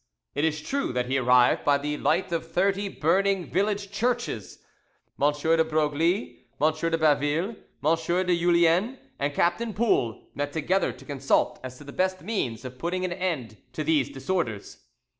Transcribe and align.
It 0.33 0.43
is 0.45 0.61
true 0.63 0.91
that 0.93 1.05
he 1.05 1.19
arrived 1.19 1.63
by 1.63 1.77
the 1.77 1.95
light 1.95 2.31
of 2.31 2.51
thirty 2.51 2.87
burning 2.89 3.45
village 3.45 3.91
churches. 3.91 4.57
M 5.21 5.31
de 5.31 5.63
Broglie, 5.63 6.47
M. 6.59 6.73
de 6.73 6.97
Baville, 6.97 7.55
M. 7.85 8.25
de 8.25 8.35
Julien, 8.35 8.97
and 9.19 9.35
Captain 9.35 9.75
Poul 9.75 10.23
met 10.33 10.53
together 10.53 10.91
to 10.91 11.05
consult 11.05 11.59
as 11.63 11.77
to 11.77 11.83
the 11.83 11.93
best 11.93 12.23
means 12.23 12.65
of 12.65 12.79
putting 12.79 13.05
an 13.05 13.13
end 13.13 13.57
to 13.73 13.83
these 13.83 14.09
disorders. 14.09 14.79